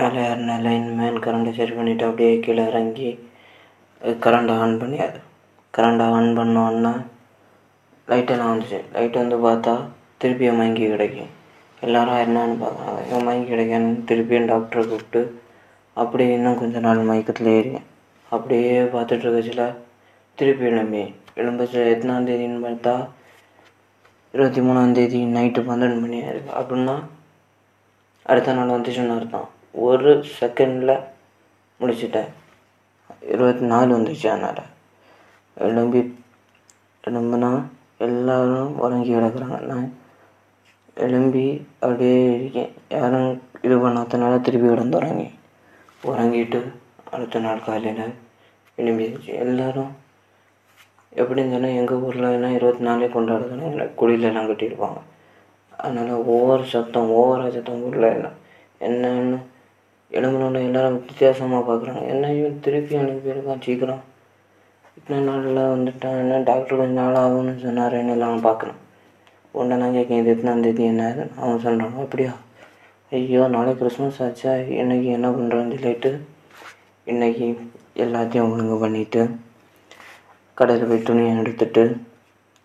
மேலே 0.00 0.20
ஏறின 0.28 0.58
லைன்மேன் 0.66 1.18
கரண்ட்டை 1.24 1.52
சரி 1.58 1.72
பண்ணிவிட்டு 1.78 2.08
அப்படியே 2.08 2.32
கீழே 2.44 2.64
இறங்கி 2.70 3.10
கரண்ட்டை 4.24 4.54
ஆன் 4.64 4.78
பண்ணி 4.82 4.98
கரண்டை 5.74 6.06
ஆன் 6.16 6.30
பண்ணோன்னா 6.38 6.92
லைட்டெல்லாம் 8.10 8.52
வந்துச்சு. 8.52 8.78
லைட் 8.94 9.20
வந்து 9.22 9.36
பார்த்தா 9.46 9.74
திருப்பியும் 10.22 10.58
மங்கி 10.60 10.86
கிடைக்கும் 10.92 11.30
எல்லாரும் 11.86 12.22
என்னன்னு 12.24 12.56
பார்க்குறாங்க. 12.62 13.02
இவன் 13.08 13.26
மங்கி 13.28 13.44
கிடைக்கான்னு 13.52 13.92
திருப்பியும் 14.08 14.48
டாக்டரை 14.50 14.82
கூப்பிட்டு 14.88 15.20
அப்படியே 16.00 16.32
இன்னும் 16.38 16.58
கொஞ்ச 16.62 16.80
நாள் 16.86 17.08
மயக்கத்தில் 17.10 17.52
ஏறி 17.58 17.72
அப்படியே 18.34 18.72
பார்த்துட்டு 18.94 19.24
இருக்கச்சில 19.26 19.62
திருப்பி 20.38 20.66
எழும்பி 20.70 21.04
எழும்பிச்சு. 21.40 21.78
எத்தனாம் 21.92 22.28
தேதின்னு 22.28 22.60
பார்த்தா 22.66 22.94
இருபத்தி 24.34 24.60
மூணாந்தேதி 24.66 25.20
நைட்டு 25.36 25.62
பன்னெண்டு 25.70 26.00
மணி 26.02 26.18
ஆயிருக்கு. 26.26 26.52
அப்படின்னா 26.60 26.96
அடுத்த 28.30 28.52
நாள் 28.58 28.74
வந்துச்சுன்னு 28.76 29.16
அர்த்தம். 29.18 29.48
ஒரு 29.72 30.24
செகண்டில் 30.40 31.00
முடிச்சிட்டேன். 31.80 32.30
இருபத்தி 33.20 33.64
நாலு 33.64 33.98
வந்துச்சு 33.98 34.26
அதனால் 34.26 34.62
எழும்பி 35.54 36.18
எழும்புனா 37.06 37.62
எல்லோரும் 37.98 38.78
உறங்கி 38.78 39.14
கிடக்குறாங்க. 39.14 39.60
நான் 39.60 39.92
எழும்பி 40.94 41.66
அப்படியே 41.80 42.34
இருக்கேன். 42.34 42.72
யாரும் 42.90 43.42
இது 43.62 43.88
பண்ணாதனால 43.88 44.40
திருப்பி 44.40 44.68
கிடந்து 44.68 44.96
உறங்கி 44.96 45.28
உறங்கிட்டு 46.04 46.60
அடுத்த 47.10 47.38
நாள் 47.38 47.64
காலையில் 47.64 48.14
எழும்பிடுச்சு 48.76 49.32
எல்லோரும் 49.44 49.92
எப்படின்னு 51.16 51.54
சொன்னால் 51.54 51.78
எங்கள் 51.80 51.96
ஊரில் 51.96 52.22
என்ன 52.22 52.52
இருபத்தி 52.52 52.84
நாலே 52.84 53.06
கொண்டாடுதுன்னா 53.06 53.88
குழியிலலாம் 54.00 54.50
கட்டியிருப்பாங்க. 54.50 55.00
அதனால் 55.76 56.24
ஒவ்வொரு 56.24 56.64
சத்தம் 56.64 57.10
ஒவ்வொரு 57.10 57.52
சத்தம் 57.52 57.82
ஊரில் 57.82 58.02
எல்லாம். 58.02 58.38
என்னன்னு 58.80 59.38
எழும்புனோட 60.18 60.58
எல்லாரும் 60.68 61.00
வித்தியாசமாக 61.08 61.62
பார்க்குறாங்க. 61.66 62.02
என்ன 62.12 62.30
இவன் 62.38 62.62
திருப்பி 62.64 62.94
அனுப்பியிருக்கான் 63.00 63.64
சீக்கிரம். 63.66 64.00
இத்தனை 64.98 65.18
நாளில் 65.28 65.60
வந்துட்டான் 65.72 66.20
என்ன? 66.22 66.38
டாக்டர் 66.48 66.80
கொஞ்சம் 66.80 67.00
நாள் 67.00 67.18
ஆகும்னு 67.24 67.52
சொன்னாருன்னு 67.64 68.14
எல்லாம் 68.16 68.46
பார்க்குறேன் 68.46 68.78
உன்னை 69.58 69.76
நான் 69.82 69.96
கேட்கேன் 69.96 70.20
இது 70.22 70.32
எத்தனாம் 70.34 70.64
தேதி 70.64 70.82
என்ன? 70.92 71.04
அவன் 71.42 71.62
சொல்கிறான் 71.66 72.00
அப்படியா? 72.04 72.32
ஐயோ 73.12 73.44
நாளைக்கு 73.54 73.80
கிறிஸ்மஸ் 73.82 74.20
ஆச்சா. 74.26 74.52
இன்றைக்கி 74.80 75.08
என்ன 75.18 75.28
பண்ணுறோன்னு 75.36 75.78
சொல்லிட்டு 75.78 76.12
இன்னைக்கு 77.06 77.46
எல்லாத்தையும் 78.04 78.50
ஒழுங்கு 78.52 78.76
பண்ணிவிட்டு 78.84 79.22
கடையில் 80.58 80.90
போய் 80.90 81.06
துணியை 81.08 81.30
எடுத்துட்டு 81.42 81.84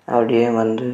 அப்படியே 0.08 0.46
வந்து 0.62 0.88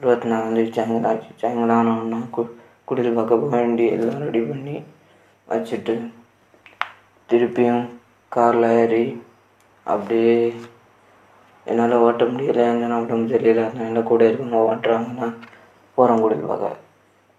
இருபத்தி 0.00 0.26
நாலாந்தேதி 0.32 0.70
சாயங்காலம் 0.76 1.10
ஆச்சு. 1.10 1.30
சாயங்காலம் 1.42 1.78
ஆனோன்னா 1.80 2.20
கு 2.36 2.42
குடியில் 2.88 3.18
பார்க்க 3.18 3.42
போக 3.42 3.52
வேண்டி 3.62 3.84
எல்லாம் 3.96 4.24
ரெடி 4.26 4.40
பண்ணி 4.50 4.76
வச்சுட்டு 5.50 5.94
திருப்பியும் 7.28 7.84
காரில் 8.32 8.66
ஏறி 8.80 9.04
அப்படியே 9.86 10.34
என்னால் 11.66 12.02
ஓட்ட 12.04 12.24
முடியலை 12.24 12.62
என்னால் 12.72 13.02
உடம்பு 13.04 13.32
சரியில்லை 13.32 13.64
அதனால 13.68 14.02
கூட 14.10 14.20
இருக்கவங்க 14.28 14.60
ஓட்டுறாங்கன்னா 14.68 15.28
போகிறோம் 15.98 16.22
குடில் 16.24 16.50
பார்க்க. 16.50 16.70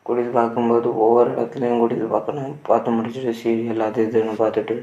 குடில் 0.06 0.38
பார்க்கும்போது 0.38 0.88
ஒவ்வொரு 1.06 1.30
இடத்துலையும் 1.36 1.82
குடில் 1.82 2.14
பார்க்கணும் 2.14 2.54
பார்த்து 2.70 2.96
முடிச்சுட்டு 2.98 3.34
சீரியல் 3.42 3.88
அது 3.88 4.06
இதுன்னு 4.08 4.36
பார்த்துட்டு 4.44 4.76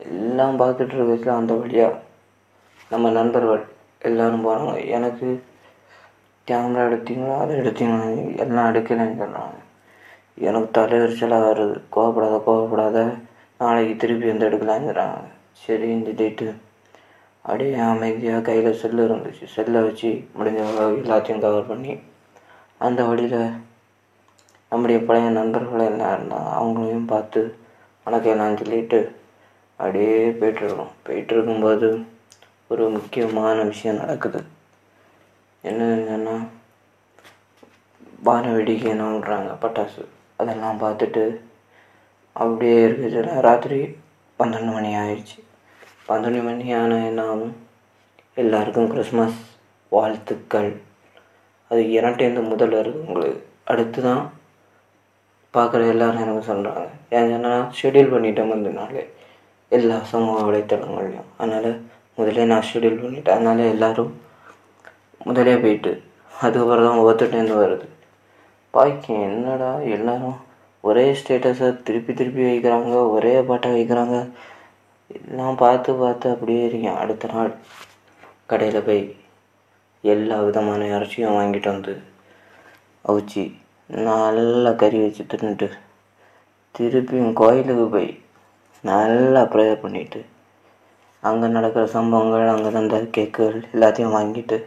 எல்லாம் 0.00 0.60
பார்த்துட்டு 0.62 0.94
இருக்கிறதுல 0.96 1.38
அந்த 1.38 1.54
வழியாக 1.54 1.98
நம்ம 2.90 3.10
நண்பர்கள் 3.18 3.64
எல்லோரும் 4.08 4.46
போகிறாங்க 4.46 4.74
எனக்கு 4.96 5.26
கேமரா 6.48 6.84
எடுத்தீங்களா 6.88 7.34
அதை 7.42 7.54
எடுத்தீங்களா 7.62 8.06
எல்லாம் 8.44 8.70
எடுக்கலன்னு 8.70 9.20
சொன்னாங்க. 9.24 9.58
எனக்கு 10.40 10.80
தலைவரிச்சலாக 10.80 11.48
வருது. 11.50 11.76
கோவப்படாத 11.96 12.36
கோவப்படாத. 12.46 12.98
நாளைக்கு 13.58 13.96
திருப்பி 13.96 14.26
வந்து 14.26 14.48
எடுக்கலாங்கிறாங்க. 14.48 15.22
சரின்னு 15.62 16.04
சொல்லிட்டு 16.04 16.54
அப்படியே 17.42 17.74
அமைதியாக 17.74 18.40
கையில் 18.40 18.80
செல்லு 18.82 19.06
இருந்துச்சு. 19.08 19.44
செல்லை 19.44 19.82
வச்சு 19.82 20.08
முடிஞ்ச 20.38 20.60
எல்லாத்தையும் 21.02 21.40
கவர் 21.40 21.66
பண்ணி 21.66 21.98
அந்த 22.78 23.04
வழியில் 23.04 23.50
நம்முடைய 24.70 25.02
பழைய 25.02 25.28
நண்பர்கள் 25.28 25.88
என்ன 25.88 26.16
இருந்தாங்க 26.16 26.50
அவங்களையும் 26.60 27.06
பார்த்து 27.06 27.40
வணக்கம் 28.04 28.56
சொல்லிட்டு 28.56 29.16
அப்படியே 29.76 30.30
போயிட்டுருக்கோம் 30.30 30.94
போயிட்டு 31.02 31.34
இருக்கும்போது 31.34 31.88
ஒரு 32.68 32.88
முக்கியமான 32.88 33.62
விஷயம் 33.62 33.96
நடக்குது. 33.96 34.40
என்னன்னா 35.64 36.46
வான 38.22 38.48
வெடிக்கணுன்றாங்க 38.48 39.52
பட்டாசு. 39.62 40.04
அதெல்லாம் 40.40 40.82
பார்த்துட்டு 40.84 41.24
அப்படியே 42.40 42.76
இருக்கிறதுல 42.86 43.36
ராத்திரி 43.46 43.78
பன்னெண்டு 44.40 44.72
மணி 44.76 44.90
ஆயிடுச்சு. 45.02 45.38
பன்னெண்டு 46.08 46.40
மணி 46.48 46.66
ஆனால் 46.80 47.06
என்ன 47.10 47.22
ஆகும் 47.32 47.54
எல்லாருக்கும் 48.42 48.90
கிறிஸ்மஸ் 48.92 49.38
வாழ்த்துக்கள். 49.96 50.70
அது 51.70 51.80
இரண்டேந்து 51.96 52.42
முதல்ல 52.52 52.80
இருக்குது 52.82 53.06
உங்களுக்கு 53.06 53.40
அடுத்து 53.72 54.00
தான் 54.08 54.22
பார்க்குற 55.54 55.86
எல்லாரும் 55.92 56.24
எனக்கு 56.24 56.48
சொல்கிறாங்க 56.50 56.88
ஏன் 57.16 57.30
சொன்னால் 57.32 57.68
ஷெடியூல் 57.78 58.12
பண்ணிட்டேன் 58.14 58.50
முந்தின 58.50 59.04
எல்லா 59.76 59.96
சமூக 60.12 60.38
வலைத்தளங்கள்லையும். 60.46 61.28
அதனால் 61.40 61.70
முதலே 62.18 62.44
நான் 62.52 62.68
ஷெடியூல் 62.70 63.02
பண்ணிட்டேன். 63.02 63.36
அதனால் 63.36 63.70
எல்லோரும் 63.74 64.12
முதலே 65.28 65.54
போயிட்டு 65.64 65.92
அதுக்கப்புறம் 66.42 66.86
தான் 66.86 67.00
ஒவ்வொருத்தட்டேருந்து 67.00 67.56
வருது. 67.62 67.86
பாய்க்கு 68.74 69.12
என்னடா 69.28 69.70
எல்லாரும் 69.96 70.38
ஒரே 70.84 71.04
ஸ்டேட்டஸை 71.20 71.68
திருப்பி 71.86 72.12
திருப்பி 72.12 72.42
வைக்கிறாங்க 72.48 72.92
ஒரே 73.14 73.34
பாட்டை 73.48 73.70
வைக்கிறாங்க. 73.76 74.16
எல்லாம் 75.10 75.56
பார்த்து 75.62 75.90
பார்த்து 76.02 76.26
அப்படியே 76.34 76.62
இருக்கேன். 76.68 77.00
அடுத்த 77.02 77.32
நாள் 77.34 77.50
கடையில் 78.50 78.86
போய் 78.88 79.02
எல்லா 80.04 80.36
விதமான 80.46 80.86
இறைச்சியும் 80.94 81.36
வாங்கிட்டு 81.38 81.68
வந்து 81.74 81.94
அவிச்சு 83.04 83.42
நல்லா 84.06 84.70
கறி 84.82 84.98
வச்சு 85.04 85.22
தின்னுட்டு 85.32 85.68
திருப்பியும் 86.74 87.38
கோயிலுக்கு 87.40 87.86
போய் 87.94 88.10
நல்லா 88.84 89.42
ப்ரேயர் 89.52 89.82
பண்ணிவிட்டு 89.84 90.20
அங்கே 91.22 91.48
நடக்கிற 91.56 91.84
சம்பவங்கள் 91.96 92.52
அங்கே 92.52 92.70
தந்த 92.76 92.98
கேக்குகள் 93.16 93.58
எல்லாத்தையும் 93.74 94.16
வாங்கிட்டு 94.16 94.58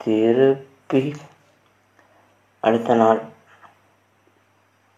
திருப்பி 0.00 1.02
அடுத்த 2.66 2.94
நாள் 3.02 3.20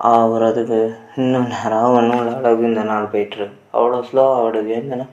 ஆகுறதுக்கு 0.01 0.81
இன்னும் 1.21 1.47
நேரம் 1.53 1.95
ஒன்றும் 1.99 2.23
அளவுக்கு 2.23 2.71
இந்த 2.71 2.83
நாள் 2.91 3.13
போயிட்டுருக்கு. 3.13 3.57
அவ்வளோ 3.77 4.01
ஸ்லோவாக 4.09 4.43
ஆடுது. 4.45 4.73
என்னென்னா 4.81 5.07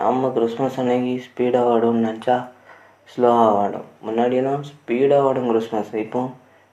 நம்ம 0.00 0.30
கிறிஸ்மஸ் 0.36 0.78
அன்னைக்கு 0.82 1.14
ஸ்பீடாக 1.26 1.72
ஆடும்னு 1.74 2.04
நினச்சா 2.08 2.36
ஸ்லோவாக 3.14 3.56
ஆடும். 3.62 3.88
முன்னாடியெல்லாம் 4.06 4.62
ஸ்பீடாக 4.70 5.26
ஆடும் 5.28 5.48
கிறிஸ்மஸ் 5.50 5.92
இப்போ 6.04 6.22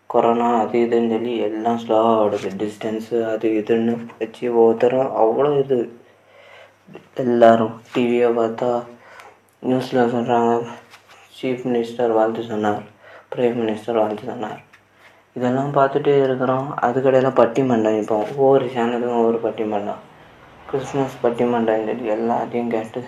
கொரோனா 0.09 0.49
அது 0.59 0.77
இதுன்னு 0.85 1.13
சொல்லி 1.15 1.33
எல்லாம் 1.47 1.81
ஸ்லோவாக 1.83 2.21
ஆடுது. 2.23 2.49
டிஸ்டன்ஸு 2.61 3.17
அது 3.33 3.47
இதுன்னு 3.61 3.95
வச்சு 4.21 4.45
ஒவ்வொருத்தரும் 4.59 5.11
அவ்வளோ 5.23 5.51
இது. 5.63 5.79
எல்லாரும் 7.23 7.75
டிவியை 7.93 8.29
பார்த்தா 8.39 8.69
நியூஸில் 9.69 10.11
சொல்கிறாங்க 10.15 10.53
சீஃப் 11.37 11.63
மினிஸ்டர் 11.67 12.17
வாழ்த்து 12.17 12.43
சொன்னார். 12.53 12.81
பிரைம் 13.33 13.59
மினிஸ்டர் 13.61 13.99
வாழ்த்து 14.01 14.31
சொன்னார். 14.31 14.59
இதெல்லாம் 15.35 15.75
பார்த்துட்டே 15.77 16.13
இருக்கிறோம். 16.25 16.67
அதுக்கடையில் 16.85 17.37
பட்டிமண்டம் 17.39 17.99
இப்போ 18.01 18.15
ஒவ்வொரு 18.23 18.65
சேனலும் 18.75 19.17
ஒவ்வொரு 19.19 19.39
பட்டிமண்டம் 19.45 20.01
கிறிஸ்மஸ் 20.69 21.21
பட்டிமண்டம் 21.23 21.85
சொல்லி 21.89 22.13
எல்லாத்தையும் 22.15 22.73
கேட்டு 22.75 23.01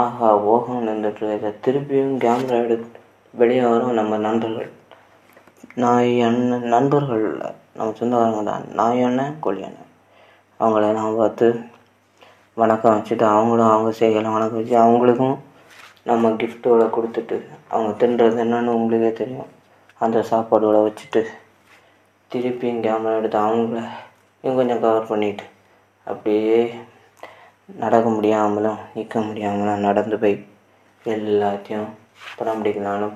ஆஹா 0.00 0.28
ஓகம் 0.52 0.84
நின்றுட்டு 0.88 1.26
இதை 1.36 1.50
திருப்பியும் 1.64 2.14
கேமரா 2.24 2.58
எடுத்து 2.66 2.98
வெளியே 3.34 3.64
வரும் 3.70 3.98
நம்ம 3.98 4.18
நண்பர்கள். 4.26 4.70
நாய் 5.82 6.12
அண்ணன் 6.28 6.66
நண்பர்கள் 6.74 7.24
நம்ம 7.76 7.88
சொந்தக்காரங்க 7.98 8.42
தான். 8.50 8.64
நாய் 8.78 9.04
அண்ணன் 9.08 9.36
கோழி 9.44 9.60
அண்ணன். 9.68 9.90
அவங்களெல்லாம் 10.60 11.18
பார்த்து 11.20 11.46
வணக்கம் 12.56 12.94
வச்சுட்டு 12.96 13.26
அவங்களும் 13.34 13.72
அவங்க 13.74 13.90
செய்யலாம் 14.00 14.36
வணக்கம் 14.38 14.60
வச்சு 14.60 14.76
அவங்களுக்கும் 14.84 15.36
நம்ம 16.10 16.30
கிஃப்ட்டோட 16.40 16.84
கொடுத்துட்டு 16.96 17.36
அவங்க 17.72 17.90
தின்றது 18.02 18.38
என்னன்னு 18.44 18.76
உங்களுக்கே 18.78 19.12
தெரியும். 19.20 19.50
அந்த 20.04 20.18
சாப்பாடோட 20.30 20.76
வச்சுட்டு 20.84 21.20
திருப்பியும் 22.30 22.84
கேமரா 22.84 23.16
எடுத்து 23.18 23.38
அவங்கள 23.38 23.80
இன்னும் 24.44 24.58
கொஞ்சம் 24.58 24.82
கவர் 24.84 25.10
பண்ணிட்டு 25.10 25.44
அப்படியே 26.06 26.60
நடக்க 27.82 28.06
முடியாமலும் 28.08 28.80
நிற்க 28.94 29.20
முடியாமலும் 29.20 29.84
நடந்து 29.86 30.16
போய் 30.22 30.36
எல்லாத்தையும் 31.04 31.88
படம் 32.38 32.60
பிடிக்கலாலும் 32.60 33.14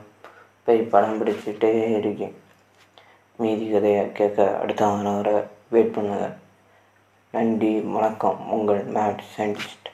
போய் 0.67 0.81
படம் 0.94 1.19
பிடிச்சிட்டே 1.21 1.73
இருக்கேன். 2.00 2.37
மீதி 3.38 3.67
கதையை 3.73 4.05
கேட்க 4.12 4.49
அடுத்த 4.62 4.93
வர 5.19 5.31
வெயிட் 5.75 5.94
பண்ணுங்கள் 5.97 6.37
நன்றி 7.35 7.73
வணக்கம். 7.97 8.41
உங்கள் 8.56 8.83
மேட் 8.97 9.23
சயின்டிஸ்ட் 9.35 9.91